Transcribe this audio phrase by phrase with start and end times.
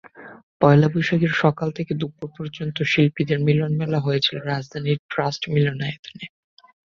[0.61, 6.25] পয়লা বৈশাখের সকাল থেকে দুপুর পর্যন্ত শিল্পীদের মিলনমেলা হয়েছিল রাজধানীর ট্রাস্ট মিলনায়তনে।